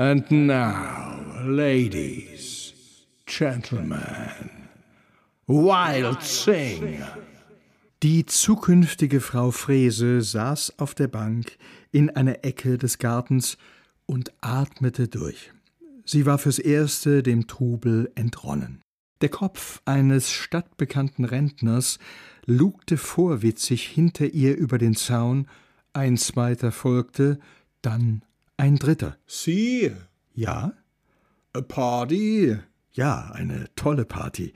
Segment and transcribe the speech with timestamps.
[0.00, 2.72] And now, ladies,
[3.26, 3.98] gentlemen,
[5.48, 7.02] Wild Sing.
[8.04, 11.58] Die zukünftige Frau Frese saß auf der Bank
[11.90, 13.58] in einer Ecke des Gartens
[14.06, 15.52] und atmete durch.
[16.04, 18.80] Sie war fürs Erste dem Trubel entronnen.
[19.20, 21.98] Der Kopf eines stadtbekannten Rentners
[22.46, 25.48] lugte vorwitzig hinter ihr über den Zaun,
[25.92, 27.40] ein zweiter folgte,
[27.82, 28.22] dann
[28.58, 29.16] ein dritter.
[29.26, 29.92] Sie?
[30.34, 30.74] Ja?
[31.54, 32.58] A party?
[32.92, 34.52] Ja, eine tolle Party.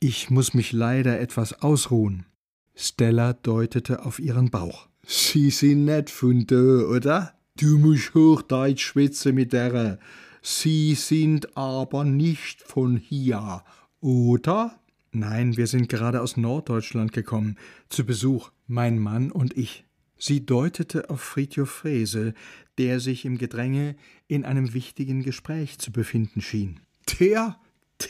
[0.00, 2.26] Ich muss mich leider etwas ausruhen.
[2.74, 4.88] Stella deutete auf ihren Bauch.
[5.06, 7.34] Sie sind net von da, oder?
[7.56, 9.98] Du musst Hochdeutsch schwätzen mit der.
[10.42, 13.62] Sie sind aber nicht von hier,
[14.00, 14.78] oder?
[15.12, 17.58] Nein, wir sind gerade aus Norddeutschland gekommen,
[17.88, 19.84] zu Besuch, mein Mann und ich.
[20.20, 22.34] Sie deutete auf Friedhof Frese,
[22.76, 23.96] der sich im Gedränge
[24.28, 26.80] in einem wichtigen Gespräch zu befinden schien.
[27.18, 27.58] Der,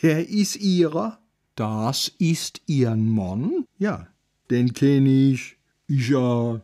[0.03, 1.21] der ist ihrer?
[1.55, 3.67] Das ist Ihren Mann?
[3.79, 4.09] Ja,
[4.51, 5.57] den kenn ich.
[5.87, 6.61] Ich ja,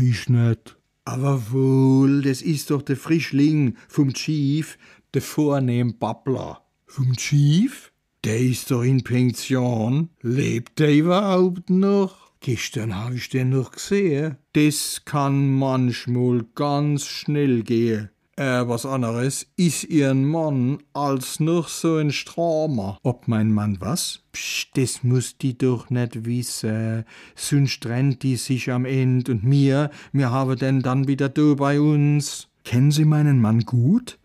[0.00, 0.76] ich net.
[1.04, 4.78] Aber wohl, das ist doch der Frischling vom Chief,
[5.14, 6.62] der vornehm Babbler.
[6.86, 7.92] Vom Chief?
[8.24, 10.10] Der ist doch in Pension.
[10.20, 12.27] Lebt der überhaupt noch?
[12.40, 14.36] Gestern habe ich den noch gesehen.
[14.52, 18.10] Das kann manchmal ganz schnell gehen.
[18.38, 22.96] Äh, was anderes ist ihren Mann als noch so ein Stramer.
[23.02, 24.20] Ob mein Mann was?
[24.30, 27.04] Psst, das muss die doch nicht wissen.
[27.34, 31.80] Sonst trennt die sich am Ende und mir, mir habe denn dann wieder du bei
[31.80, 32.46] uns.
[32.62, 34.20] Kennen Sie meinen Mann gut?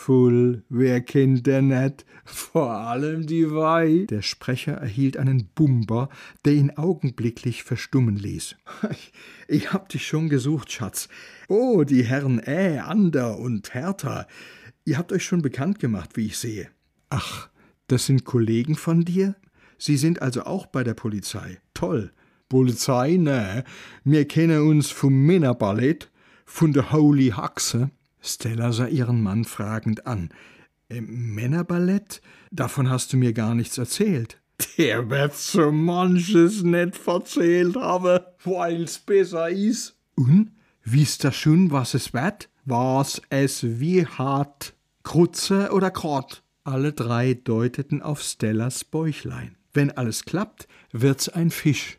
[0.00, 2.06] Voll, wer kennt der net?
[2.24, 4.06] Vor allem die Wei.
[4.08, 6.08] Der Sprecher erhielt einen Bumper,
[6.44, 8.54] der ihn augenblicklich verstummen ließ.
[8.92, 9.12] Ich,
[9.48, 11.08] ich hab dich schon gesucht, Schatz.
[11.48, 14.28] Oh, die Herren Äh, Ander und Hertha.
[14.84, 16.68] Ihr habt euch schon bekannt gemacht, wie ich sehe.
[17.10, 17.50] Ach,
[17.88, 19.34] das sind Kollegen von dir?
[19.78, 21.58] Sie sind also auch bei der Polizei.
[21.74, 22.12] Toll.
[22.48, 23.64] Polizei, ne?
[24.04, 26.08] Wir kennen uns vom Männerballett,
[26.46, 27.90] von der Holy Haxe.
[28.20, 30.30] Stella sah ihren Mann fragend an.
[30.88, 32.20] Äh, Männerballett?
[32.50, 34.40] Davon hast du mir gar nichts erzählt.
[34.76, 39.94] Der wird so manches net verzählt haben, weil's besser is.
[40.16, 40.50] Und?
[40.84, 42.48] Wisst ihr schon, was es wird?
[42.64, 44.74] Was es wie hat.
[45.02, 46.42] Krutze oder Krott?
[46.64, 49.56] Alle drei deuteten auf Stellas Bäuchlein.
[49.72, 51.98] Wenn alles klappt, wird's ein Fisch.